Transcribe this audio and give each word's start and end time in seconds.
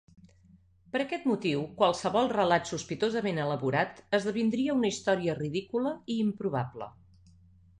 Per 0.93 1.01
aquest 1.03 1.25
motiu, 1.31 1.59
qualsevol 1.81 2.31
relat 2.33 2.71
sospitosament 2.71 3.41
elaborat 3.43 4.01
esdevindria 4.19 4.77
una 4.79 4.91
història 4.95 5.37
ridícula 5.43 5.93
i 6.15 6.17
improbable. 6.25 6.91